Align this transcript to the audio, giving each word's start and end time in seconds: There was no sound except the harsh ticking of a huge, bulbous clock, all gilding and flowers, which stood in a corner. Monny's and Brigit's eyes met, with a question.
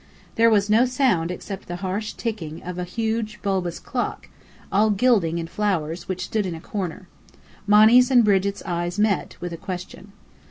There 0.33 0.49
was 0.49 0.67
no 0.67 0.87
sound 0.87 1.29
except 1.29 1.67
the 1.67 1.75
harsh 1.85 2.13
ticking 2.13 2.63
of 2.63 2.79
a 2.79 2.83
huge, 2.85 3.39
bulbous 3.43 3.79
clock, 3.79 4.29
all 4.71 4.89
gilding 4.89 5.39
and 5.39 5.47
flowers, 5.47 6.07
which 6.07 6.25
stood 6.25 6.47
in 6.47 6.55
a 6.55 6.59
corner. 6.59 7.07
Monny's 7.67 8.09
and 8.09 8.25
Brigit's 8.25 8.63
eyes 8.63 8.97
met, 8.97 9.37
with 9.39 9.53
a 9.53 9.57
question. 9.57 10.11